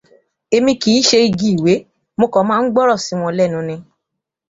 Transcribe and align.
Èmi 0.55 0.73
kìí 0.81 1.05
ṣe 1.09 1.17
igi 1.27 1.47
ìwé, 1.55 1.73
mo 2.19 2.25
kàn 2.33 2.45
máa 2.47 2.61
ń 2.63 2.67
gbọ́ràn 2.71 3.03
sí 3.05 3.13
wọn 3.21 3.35
lẹ́nu 3.39 3.59
ni. 3.67 3.75